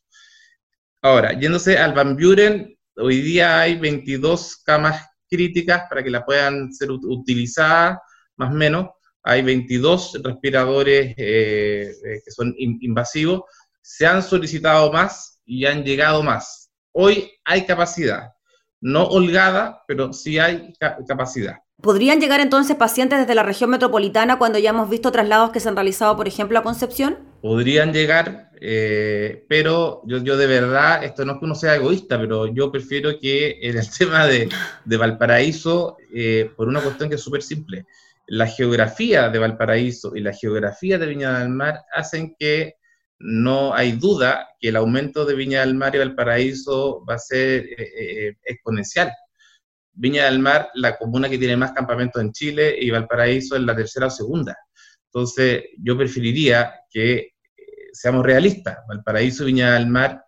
Ahora, 1.02 1.38
yéndose 1.38 1.76
al 1.76 1.92
Van 1.92 2.16
Buren, 2.16 2.76
hoy 2.96 3.20
día 3.20 3.60
hay 3.60 3.76
22 3.76 4.56
camas 4.64 5.06
críticas 5.34 5.84
para 5.88 6.02
que 6.02 6.10
la 6.10 6.24
puedan 6.24 6.72
ser 6.72 6.90
utilizadas, 6.90 7.98
más 8.36 8.52
o 8.52 8.54
menos. 8.54 8.88
Hay 9.22 9.42
22 9.42 10.20
respiradores 10.22 11.14
eh, 11.16 11.90
eh, 11.90 12.20
que 12.24 12.30
son 12.30 12.54
invasivos. 12.58 13.42
Se 13.80 14.06
han 14.06 14.22
solicitado 14.22 14.92
más 14.92 15.40
y 15.44 15.66
han 15.66 15.82
llegado 15.82 16.22
más. 16.22 16.70
Hoy 16.92 17.32
hay 17.44 17.66
capacidad, 17.66 18.30
no 18.80 19.04
holgada, 19.04 19.82
pero 19.88 20.12
sí 20.12 20.38
hay 20.38 20.72
capacidad. 21.08 21.56
¿Podrían 21.80 22.20
llegar 22.20 22.40
entonces 22.40 22.76
pacientes 22.76 23.18
desde 23.18 23.34
la 23.34 23.42
región 23.42 23.70
metropolitana 23.70 24.38
cuando 24.38 24.58
ya 24.58 24.70
hemos 24.70 24.88
visto 24.88 25.12
traslados 25.12 25.50
que 25.50 25.60
se 25.60 25.68
han 25.68 25.76
realizado, 25.76 26.16
por 26.16 26.28
ejemplo, 26.28 26.58
a 26.58 26.62
Concepción? 26.62 27.18
Podrían 27.42 27.92
llegar, 27.92 28.50
eh, 28.60 29.44
pero 29.48 30.02
yo, 30.06 30.36
de 30.36 30.46
verdad, 30.46 31.04
esto 31.04 31.24
no 31.24 31.32
es 31.32 31.38
que 31.38 31.44
uno 31.44 31.54
sea 31.54 31.74
egoísta, 31.74 32.18
pero 32.18 32.46
yo 32.46 32.72
prefiero 32.72 33.18
que 33.20 33.58
en 33.60 33.76
el 33.76 33.90
tema 33.98 34.26
de, 34.26 34.48
de 34.84 34.96
Valparaíso, 34.96 35.98
eh, 36.14 36.50
por 36.56 36.68
una 36.68 36.80
cuestión 36.80 37.10
que 37.10 37.16
es 37.16 37.22
súper 37.22 37.42
simple, 37.42 37.84
la 38.26 38.46
geografía 38.46 39.28
de 39.28 39.38
Valparaíso 39.38 40.16
y 40.16 40.20
la 40.20 40.32
geografía 40.32 40.96
de 40.96 41.06
Viña 41.06 41.38
del 41.40 41.50
Mar 41.50 41.82
hacen 41.94 42.34
que 42.38 42.76
no 43.18 43.74
hay 43.74 43.92
duda 43.92 44.48
que 44.58 44.68
el 44.68 44.76
aumento 44.76 45.24
de 45.24 45.34
Viña 45.34 45.60
del 45.60 45.74
Mar 45.74 45.94
y 45.94 45.98
Valparaíso 45.98 47.04
va 47.08 47.14
a 47.14 47.18
ser 47.18 47.66
eh, 47.76 48.36
exponencial. 48.44 49.12
Viña 49.94 50.26
del 50.26 50.38
Mar, 50.38 50.68
la 50.74 50.96
comuna 50.96 51.28
que 51.28 51.38
tiene 51.38 51.56
más 51.56 51.72
campamentos 51.72 52.20
en 52.20 52.32
Chile, 52.32 52.76
y 52.78 52.90
Valparaíso 52.90 53.56
es 53.56 53.62
la 53.62 53.76
tercera 53.76 54.06
o 54.06 54.10
segunda. 54.10 54.56
Entonces, 55.06 55.64
yo 55.78 55.96
preferiría 55.96 56.74
que 56.90 57.14
eh, 57.14 57.32
seamos 57.92 58.24
realistas. 58.24 58.78
Valparaíso 58.88 59.44
y 59.44 59.46
Viña 59.46 59.74
del 59.74 59.86
Mar 59.86 60.24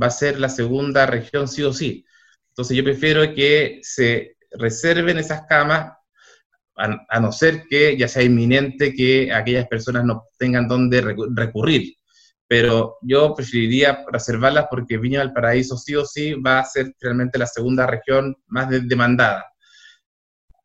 va 0.00 0.08
a 0.08 0.10
ser 0.10 0.40
la 0.40 0.48
segunda 0.48 1.06
región 1.06 1.48
sí 1.48 1.62
o 1.62 1.72
sí. 1.72 2.04
Entonces, 2.48 2.76
yo 2.76 2.84
prefiero 2.84 3.34
que 3.34 3.80
se 3.82 4.36
reserven 4.50 5.18
esas 5.18 5.42
camas, 5.48 5.92
a, 6.76 7.20
no 7.20 7.32
ser 7.32 7.64
que 7.70 7.96
ya 7.96 8.06
sea 8.06 8.22
inminente 8.22 8.92
que 8.94 9.32
aquellas 9.32 9.66
personas 9.66 10.04
no 10.04 10.24
tengan 10.38 10.68
dónde 10.68 11.00
recurrir 11.34 11.96
pero 12.48 12.98
yo 13.02 13.34
preferiría 13.34 14.04
reservarlas 14.10 14.66
porque 14.70 14.98
Viña 14.98 15.20
del 15.20 15.32
Paraíso 15.32 15.76
sí 15.76 15.94
o 15.94 16.04
sí 16.04 16.34
va 16.34 16.60
a 16.60 16.64
ser 16.64 16.94
realmente 17.00 17.38
la 17.38 17.46
segunda 17.46 17.86
región 17.86 18.36
más 18.46 18.68
demandada. 18.70 19.44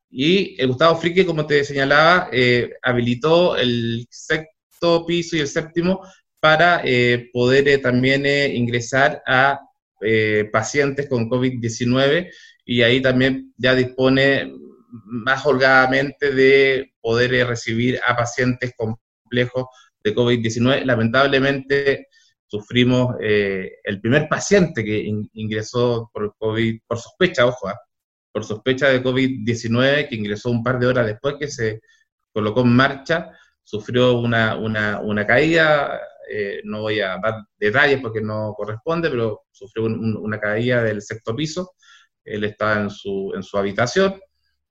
Y 0.09 0.61
el 0.61 0.67
Gustavo 0.67 0.97
Frique, 0.97 1.25
como 1.25 1.47
te 1.47 1.63
señalaba, 1.63 2.29
eh, 2.31 2.73
habilitó 2.81 3.55
el 3.55 4.05
sexto 4.09 5.05
piso 5.05 5.37
y 5.37 5.39
el 5.39 5.47
séptimo 5.47 6.01
para 6.39 6.81
eh, 6.83 7.29
poder 7.31 7.67
eh, 7.69 7.77
también 7.77 8.25
ingresar 8.25 9.21
a 9.25 9.59
pacientes 10.51 11.07
con 11.07 11.29
COVID-19 11.29 12.31
y 12.65 12.81
ahí 12.81 13.03
también 13.03 13.53
ya 13.55 13.75
dispone 13.75 14.51
más 14.89 15.45
holgadamente 15.45 16.33
de 16.33 16.91
poder 16.99 17.45
recibir 17.45 17.99
a 18.07 18.15
pacientes 18.15 18.73
complejos 19.31 19.65
de 20.03 20.15
COVID-19. 20.15 20.85
Lamentablemente 20.85 22.07
sufrimos 22.45 23.15
eh, 23.21 23.77
el 23.83 24.01
primer 24.01 24.27
paciente 24.27 24.83
que 24.83 25.09
ingresó 25.33 26.09
por 26.13 26.35
COVID, 26.37 26.81
por 26.85 26.97
sospecha, 26.99 27.45
ojo, 27.45 27.69
¿ah? 27.69 27.79
por 28.31 28.43
sospecha 28.43 28.89
de 28.89 29.03
COVID-19, 29.03 30.09
que 30.09 30.15
ingresó 30.15 30.49
un 30.49 30.63
par 30.63 30.79
de 30.79 30.87
horas 30.87 31.05
después 31.05 31.35
que 31.39 31.47
se 31.47 31.81
colocó 32.33 32.61
en 32.61 32.75
marcha, 32.75 33.31
sufrió 33.63 34.17
una, 34.19 34.57
una, 34.57 35.27
caída, 35.27 35.99
eh, 36.29 36.61
no 36.63 36.81
voy 36.81 36.99
a 36.99 37.17
dar 37.21 37.43
detalles 37.57 37.99
porque 38.01 38.21
no 38.21 38.53
corresponde, 38.55 39.09
pero 39.09 39.43
sufrió 39.51 39.85
una 39.85 40.39
caída 40.39 40.83
del 40.83 41.01
sexto 41.01 41.35
piso, 41.35 41.73
él 42.23 42.43
estaba 42.43 42.81
en 42.81 42.89
su, 42.89 43.31
en 43.35 43.43
su 43.43 43.57
habitación, 43.57 44.19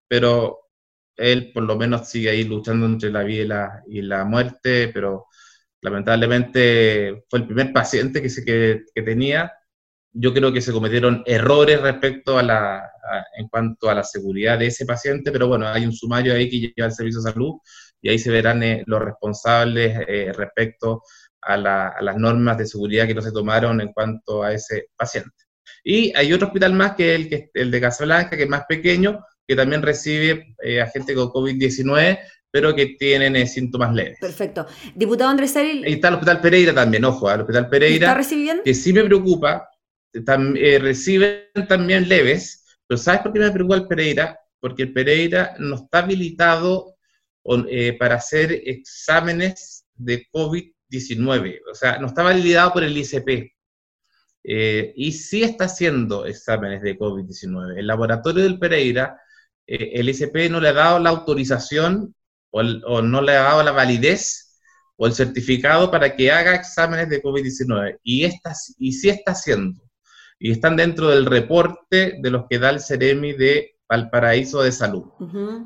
pero 0.09 0.60
él 1.21 1.53
por 1.53 1.65
lo 1.65 1.77
menos 1.77 2.09
sigue 2.09 2.31
ahí 2.31 2.45
luchando 2.45 2.87
entre 2.87 3.11
la 3.11 3.23
vida 3.23 3.83
y 3.87 4.03
la, 4.03 4.25
muerte, 4.25 4.89
pero 4.89 5.27
lamentablemente 5.83 7.25
fue 7.29 7.41
el 7.41 7.47
primer 7.47 7.73
paciente 7.73 8.23
que, 8.23 8.31
se, 8.31 8.45
que, 8.45 9.03
tenía. 9.03 9.53
Yo 10.13 10.35
creo 10.35 10.53
que 10.53 10.61
se 10.61 10.73
cometieron 10.73 11.23
errores 11.27 11.81
respecto 11.81 12.39
a 12.39 12.43
la, 12.43 12.91
en 13.37 13.49
cuanto 13.49 13.91
a 13.91 13.95
la 13.95 14.03
seguridad 14.05 14.59
de 14.59 14.67
ese 14.67 14.87
paciente, 14.87 15.31
pero 15.31 15.49
bueno, 15.49 15.69
hay 15.69 15.85
un 15.85 15.93
sumario 15.93 16.35
ahí 16.35 16.51
que 16.51 16.73
lleva 16.75 16.89
el 16.89 16.93
Servicio 16.93 17.21
de 17.23 17.31
Salud 17.31 17.55
y 18.03 18.09
ahí 18.11 18.19
se 18.19 18.31
verán 18.31 18.63
eh, 18.63 18.83
los 18.87 19.01
responsables 19.01 19.99
eh, 20.09 20.33
respecto 20.35 21.03
a, 21.43 21.55
a, 21.55 22.03
las 22.03 22.17
normas 22.17 22.59
de 22.59 22.67
seguridad 22.67 23.07
que 23.07 23.15
no 23.15 23.23
se 23.23 23.33
tomaron 23.33 23.81
en 23.81 23.93
cuanto 23.93 24.43
a 24.43 24.53
ese 24.53 24.89
paciente. 24.97 25.45
Y 25.85 26.15
hay 26.17 26.33
otro 26.33 26.49
hospital 26.49 26.73
más 26.75 26.95
que 26.95 27.15
el, 27.15 27.29
que, 27.29 27.51
el 27.55 27.71
de 27.71 27.81
Casablanca, 27.81 28.37
que 28.37 28.45
es 28.45 28.49
más 28.49 28.65
pequeño, 28.69 29.25
que 29.51 29.57
también 29.57 29.83
recibe 29.83 30.55
eh, 30.63 30.81
a 30.81 30.87
gente 30.87 31.13
con 31.13 31.27
COVID-19, 31.31 32.21
pero 32.53 32.73
que 32.73 32.95
tienen 32.97 33.35
eh, 33.35 33.49
síntomas 33.49 33.93
leves. 33.93 34.17
Perfecto. 34.21 34.65
Diputado 34.95 35.29
Andrés 35.29 35.57
Ahí 35.57 35.83
está 35.87 36.07
el 36.07 36.15
Hospital 36.15 36.41
Pereira 36.41 36.73
también, 36.73 37.05
ojo, 37.05 37.29
¿eh? 37.29 37.35
el 37.35 37.41
Hospital 37.41 37.69
Pereira. 37.69 38.07
¿Está 38.07 38.15
recibiendo? 38.15 38.63
Que 38.63 38.75
sí 38.75 38.93
me 38.93 39.03
preocupa, 39.03 39.69
reciben 40.13 41.43
también 41.69 42.09
leves, 42.09 42.65
pero 42.87 42.97
¿sabes 42.97 43.23
por 43.23 43.33
qué 43.33 43.41
me 43.41 43.51
preocupa 43.51 43.75
el 43.75 43.89
Pereira? 43.89 44.39
Porque 44.61 44.85
el 44.85 44.93
Pereira 44.93 45.57
no 45.59 45.75
está 45.75 45.99
habilitado 45.99 46.95
para 47.99 48.15
hacer 48.15 48.53
exámenes 48.53 49.85
de 49.95 50.29
COVID-19, 50.33 51.59
o 51.69 51.75
sea, 51.75 51.99
no 51.99 52.07
está 52.07 52.23
validado 52.23 52.73
por 52.75 52.85
el 52.85 52.97
ICP. 52.97 53.51
y 54.45 55.11
sí 55.11 55.43
está 55.43 55.65
haciendo 55.65 56.25
exámenes 56.25 56.83
de 56.83 56.97
COVID-19. 56.97 57.79
El 57.79 57.89
laboratorio 57.89 58.45
del 58.45 58.61
Pereira 58.61 59.17
eh, 59.71 59.93
el 60.01 60.09
ICP 60.09 60.51
no 60.51 60.61
le 60.61 60.71
ha 60.71 60.73
dado 60.73 60.99
la 60.99 61.11
autorización 61.11 62.13
o, 62.51 63.03
no 63.03 63.23
le 63.23 63.37
ha 63.37 63.43
dado 63.43 63.63
la 63.63 63.71
validez 63.71 64.59
o 64.97 65.07
el 65.07 65.13
certificado 65.13 65.93
para 65.93 66.17
que 66.17 66.33
haga 66.33 66.57
exámenes 66.57 67.09
de 67.09 67.23
COVID-19. 67.23 68.01
Y, 68.03 68.27
y 68.79 68.93
sí 68.93 69.09
está 69.09 69.31
haciendo. 69.31 69.81
Y 70.41 70.51
están 70.51 70.75
dentro 70.75 71.09
del 71.09 71.25
reporte 71.25 72.19
de 72.21 72.31
los 72.31 72.47
que 72.51 72.59
da 72.59 72.71
el 72.71 72.81
CEREMI 72.81 73.35
de 73.35 73.77
Valparaíso 73.89 74.61
de 74.63 74.73
Salud. 74.73 75.05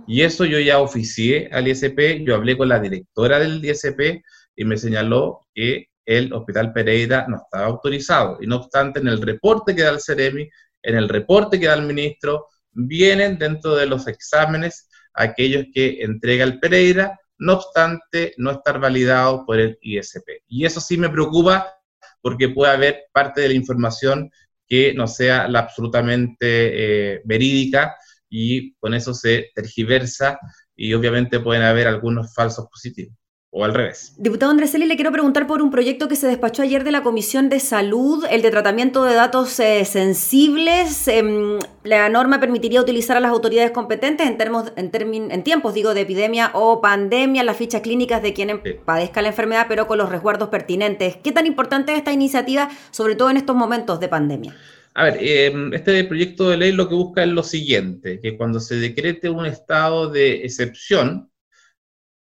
Y 0.07 0.21
eso 0.21 0.45
yo 0.45 0.59
ya 0.59 0.81
oficié 0.81 1.49
al 1.51 1.67
ISP, 1.67 2.27
yo 2.27 2.35
hablé 2.35 2.59
con 2.59 2.69
la 2.69 2.81
directora 2.81 3.39
del 3.39 3.65
ISP 3.65 4.23
y 4.55 4.65
me 4.67 4.77
señaló 4.77 5.41
que 5.55 5.87
el 6.05 6.31
Hospital 6.35 6.75
Pereira 6.75 7.27
no 7.27 7.39
estaba 7.39 7.67
autorizado. 7.67 8.39
Y 8.43 8.47
no 8.47 8.57
obstante, 8.57 9.01
en 9.01 9.09
el 9.09 9.23
reporte 9.23 9.75
que 9.75 9.83
da 9.83 9.91
el 9.91 10.01
CEREMI, 10.01 10.47
en 10.83 10.97
el 10.97 11.09
reporte 11.09 11.59
que 11.59 11.67
da 11.67 11.75
el 11.75 11.87
ministro, 11.87 12.49
vienen 12.75 13.39
dentro 13.39 13.75
de 13.77 13.87
los 13.87 14.07
exámenes 14.07 14.89
aquellos 15.15 15.67
que 15.73 16.03
entrega 16.03 16.45
el 16.45 16.59
Pereira, 16.59 17.19
no 17.39 17.55
obstante 17.55 18.35
no 18.37 18.51
estar 18.51 18.79
validado 18.81 19.45
por 19.47 19.59
el 19.59 19.79
ISP. 19.81 20.43
Y 20.49 20.65
eso 20.65 20.81
sí 20.81 20.97
me 20.97 21.09
preocupa 21.09 21.75
porque 22.21 22.49
puede 22.49 22.73
haber 22.73 23.05
parte 23.13 23.41
de 23.41 23.49
la 23.49 23.55
información 23.55 24.31
que 24.67 24.95
no 24.95 25.07
sea 25.07 25.49
la 25.49 25.61
absolutamente 25.61 27.15
eh, 27.15 27.23
verídica 27.25 27.97
y 28.29 28.75
con 28.75 28.95
eso 28.95 29.15
se 29.15 29.51
tergiversa 29.55 30.39
y 30.75 30.95
obviamente 30.95 31.41
pueden 31.41 31.63
haber 31.63 31.87
algunos 31.87 32.35
falsos 32.35 32.67
positivos. 32.69 33.17
O 33.57 33.65
al 33.65 33.73
revés. 33.73 34.13
Diputado 34.19 34.51
Andrés 34.51 34.75
le 34.75 34.97
quiero 34.97 35.13
preguntar 35.13 35.47
por 35.47 35.63
un 35.63 35.71
proyecto 35.71 36.09
que 36.09 36.17
se 36.17 36.27
despachó 36.27 36.63
ayer 36.63 36.83
de 36.83 36.91
la 36.91 37.05
Comisión 37.05 37.49
de 37.49 37.61
Salud, 37.61 38.25
el 38.29 38.43
de 38.43 38.51
tratamiento 38.51 39.05
de 39.05 39.15
datos 39.15 39.61
eh, 39.61 39.85
sensibles. 39.85 41.07
Em, 41.07 41.61
la 41.85 42.09
norma 42.09 42.41
permitiría 42.41 42.81
utilizar 42.81 43.17
a 43.17 43.21
las 43.21 43.31
autoridades 43.31 43.71
competentes 43.71 44.27
en, 44.27 44.37
termos, 44.39 44.73
en, 44.75 44.91
en 45.31 45.45
tiempos 45.45 45.73
digo, 45.73 45.95
de 45.95 46.01
epidemia 46.01 46.51
o 46.53 46.81
pandemia 46.81 47.45
las 47.45 47.57
fichas 47.57 47.83
clínicas 47.83 48.21
de 48.23 48.33
quien 48.33 48.61
padezca 48.85 49.23
la 49.23 49.29
enfermedad, 49.29 49.67
pero 49.69 49.87
con 49.87 49.99
los 49.99 50.09
resguardos 50.09 50.49
pertinentes. 50.49 51.17
¿Qué 51.23 51.31
tan 51.31 51.47
importante 51.47 51.93
es 51.93 51.99
esta 51.99 52.13
iniciativa, 52.13 52.69
sobre 52.91 53.15
todo 53.15 53.31
en 53.31 53.37
estos 53.37 53.55
momentos 53.55 54.01
de 54.01 54.09
pandemia? 54.09 54.57
A 54.95 55.05
ver, 55.05 55.19
em, 55.21 55.73
este 55.73 56.03
proyecto 56.03 56.51
de 56.51 56.57
ley 56.57 56.73
lo 56.73 56.89
que 56.89 56.97
busca 56.97 57.23
es 57.23 57.29
lo 57.29 57.45
siguiente, 57.45 58.19
que 58.21 58.37
cuando 58.37 58.59
se 58.59 58.75
decrete 58.77 59.31
un 59.31 59.47
estado 59.47 60.11
de 60.11 60.45
excepción, 60.45 61.31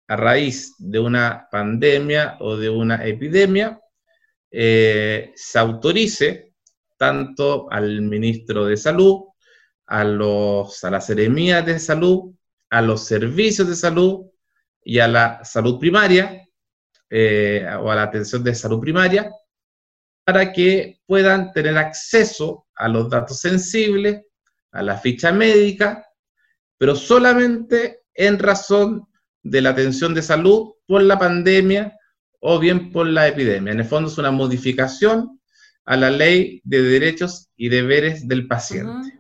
a 0.08 0.16
raíz 0.16 0.76
de 0.78 1.00
una 1.00 1.48
pandemia 1.52 2.38
o 2.40 2.58
de 2.58 2.70
una 2.70 3.06
epidemia, 3.06 3.80
eh, 4.52 5.32
se 5.36 5.60
autorice 5.60 6.54
tanto 6.98 7.68
al 7.72 8.02
ministro 8.02 8.66
de 8.66 8.78
Salud, 8.78 9.26
a, 9.88 10.04
los, 10.04 10.84
a 10.84 10.92
las 10.92 11.08
seremías 11.08 11.66
de 11.66 11.80
salud, 11.80 12.34
a 12.70 12.82
los 12.82 13.06
servicios 13.06 13.68
de 13.68 13.76
salud 13.76 14.26
y 14.84 15.00
a 15.00 15.08
la 15.08 15.44
salud 15.44 15.80
primaria 15.80 16.48
eh, 17.10 17.68
o 17.80 17.92
a 17.92 17.96
la 17.96 18.04
atención 18.04 18.44
de 18.44 18.56
salud 18.56 18.80
primaria 18.80 19.32
para 20.24 20.52
que 20.52 21.00
puedan 21.06 21.52
tener 21.52 21.78
acceso 21.78 22.68
a 22.76 22.88
los 22.88 23.10
datos 23.10 23.40
sensibles, 23.40 24.24
a 24.72 24.82
la 24.82 24.98
ficha 24.98 25.32
médica, 25.32 26.04
pero 26.78 26.96
solamente 26.96 28.02
en 28.14 28.40
razón 28.40 29.08
de 29.46 29.62
la 29.62 29.70
atención 29.70 30.16
de 30.16 30.24
salud 30.24 30.74
por 30.88 31.04
la 31.04 31.20
pandemia 31.20 31.96
o 32.40 32.60
bien 32.60 32.92
por 32.92 33.06
la 33.08 33.28
epidemia. 33.28 33.74
En 33.74 33.80
el 33.80 33.86
fondo 33.86 34.10
es 34.10 34.18
una 34.18 34.32
modificación 34.32 35.40
a 35.86 35.96
la 35.96 36.10
ley 36.10 36.62
de 36.64 36.82
derechos 36.82 37.50
y 37.56 37.70
deberes 37.70 38.28
del 38.28 38.48
paciente. 38.48 39.20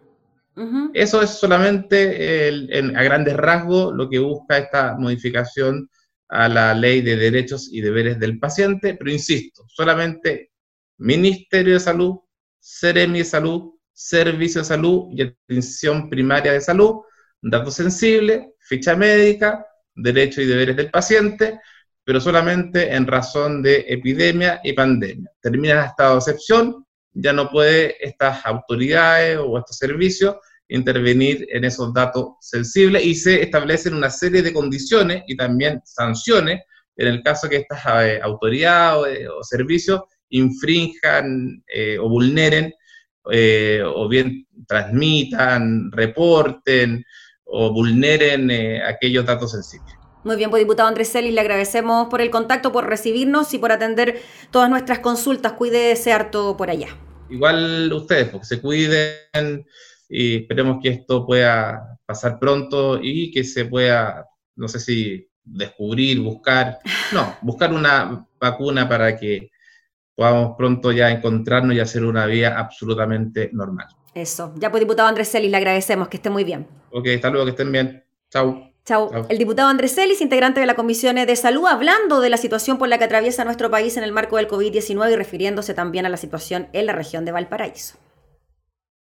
Eso 0.93 1.21
es 1.21 1.29
solamente 1.29 2.49
a 2.95 3.03
grandes 3.03 3.37
rasgos 3.37 3.93
lo 3.93 4.09
que 4.09 4.17
busca 4.19 4.57
esta 4.57 4.95
modificación 4.97 5.89
a 6.27 6.49
la 6.49 6.73
ley 6.73 7.01
de 7.01 7.17
derechos 7.17 7.69
y 7.71 7.81
deberes 7.81 8.19
del 8.19 8.39
paciente, 8.39 8.95
pero 8.95 9.11
insisto, 9.11 9.63
solamente 9.67 10.51
Ministerio 10.97 11.73
de 11.73 11.79
Salud, 11.79 12.15
Seremi 12.59 13.19
de 13.19 13.25
Salud, 13.25 13.73
Servicio 13.93 14.61
de 14.61 14.65
Salud 14.65 15.07
y 15.11 15.21
Atención 15.21 16.09
Primaria 16.09 16.53
de 16.53 16.61
Salud, 16.61 17.01
datos 17.41 17.75
sensibles, 17.75 18.47
ficha 18.59 18.95
médica, 18.95 19.63
derechos 19.95 20.43
y 20.43 20.47
deberes 20.47 20.75
del 20.75 20.91
paciente, 20.91 21.59
pero 22.03 22.21
solamente 22.21 22.93
en 22.93 23.07
razón 23.07 23.63
de 23.63 23.85
epidemia 23.87 24.61
y 24.63 24.73
pandemia. 24.73 25.31
Termina 25.41 25.73
el 25.73 25.85
estado 25.87 26.13
de 26.13 26.19
excepción, 26.19 26.85
ya 27.13 27.33
no 27.33 27.49
puede 27.49 27.95
estas 28.05 28.45
autoridades 28.45 29.39
o 29.39 29.57
estos 29.57 29.77
servicios 29.77 30.35
intervenir 30.67 31.47
en 31.51 31.63
esos 31.63 31.93
datos 31.93 32.33
sensibles 32.41 33.05
y 33.05 33.15
se 33.15 33.41
establecen 33.41 33.93
una 33.93 34.09
serie 34.09 34.41
de 34.41 34.53
condiciones 34.53 35.23
y 35.27 35.35
también 35.35 35.81
sanciones 35.85 36.61
en 36.97 37.07
el 37.07 37.23
caso 37.23 37.49
que 37.49 37.57
estas 37.57 37.83
eh, 38.03 38.19
autoridades 38.21 39.27
o, 39.27 39.43
servicios 39.43 40.01
infrinjan 40.29 41.63
eh, 41.67 41.97
o 41.99 42.09
vulneren 42.09 42.73
eh, 43.31 43.81
o 43.83 44.07
bien 44.07 44.47
transmitan, 44.67 45.91
reporten 45.91 47.03
o 47.45 47.71
vulneren 47.71 48.51
eh, 48.51 48.83
aquellos 48.83 49.25
datos 49.25 49.51
sensibles. 49.51 49.95
Muy 50.23 50.35
bien, 50.37 50.49
pues 50.49 50.61
diputado 50.61 50.89
Andrés 50.89 51.11
Celis, 51.11 51.33
le 51.33 51.41
agradecemos 51.41 52.07
por 52.09 52.19
el 52.19 52.31
contacto, 52.31 52.71
por 52.71 52.87
recibirnos 52.87 53.53
y 53.53 53.59
por 53.59 53.71
atender 53.71 54.19
todas 54.49 54.69
nuestras 54.71 54.99
consultas. 54.99 55.53
Cuídese 55.53 56.11
harto 56.11 56.57
por 56.57 56.71
allá. 56.71 56.87
Igual 57.29 57.93
ustedes, 57.93 58.29
porque 58.29 58.47
se 58.47 58.59
cuiden 58.59 59.65
y 60.09 60.37
esperemos 60.37 60.79
que 60.81 60.89
esto 60.89 61.25
pueda 61.27 61.99
pasar 62.05 62.39
pronto 62.39 62.99
y 63.01 63.31
que 63.31 63.43
se 63.43 63.65
pueda, 63.65 64.27
no 64.55 64.67
sé 64.67 64.79
si 64.79 65.27
descubrir, 65.43 66.19
buscar, 66.21 66.79
no, 67.13 67.35
buscar 67.43 67.71
una 67.71 68.27
vacuna 68.39 68.89
para 68.89 69.15
que 69.17 69.51
podamos 70.15 70.55
pronto 70.57 70.91
ya 70.91 71.11
encontrarnos 71.11 71.75
y 71.75 71.79
hacer 71.79 72.03
una 72.03 72.25
vida 72.25 72.57
absolutamente 72.57 73.49
normal. 73.53 73.87
Eso. 74.15 74.53
Ya 74.57 74.71
pues, 74.71 74.79
diputado 74.81 75.09
Andrés 75.09 75.29
Celis, 75.29 75.51
le 75.51 75.57
agradecemos. 75.57 76.07
Que 76.07 76.17
esté 76.17 76.29
muy 76.29 76.45
bien. 76.45 76.65
Ok, 76.97 77.07
hasta 77.13 77.29
luego, 77.29 77.43
que 77.43 77.51
estén 77.51 77.73
bien. 77.73 78.05
Chau. 78.29 78.71
Chau. 78.85 79.11
El 79.27 79.37
diputado 79.37 79.67
Andrés 79.67 79.93
Celis, 79.93 80.21
integrante 80.21 80.61
de 80.61 80.65
la 80.65 80.75
Comisión 80.75 81.17
de 81.17 81.35
Salud, 81.35 81.65
hablando 81.67 82.21
de 82.21 82.29
la 82.29 82.37
situación 82.37 82.77
por 82.77 82.87
la 82.87 82.97
que 82.97 83.03
atraviesa 83.03 83.43
nuestro 83.43 83.69
país 83.69 83.97
en 83.97 84.03
el 84.03 84.13
marco 84.13 84.37
del 84.37 84.47
COVID-19 84.47 85.11
y 85.11 85.15
refiriéndose 85.17 85.73
también 85.73 86.05
a 86.05 86.09
la 86.09 86.15
situación 86.15 86.69
en 86.71 86.85
la 86.85 86.93
región 86.93 87.25
de 87.25 87.33
Valparaíso. 87.33 87.97